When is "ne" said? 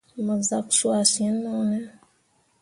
1.69-1.79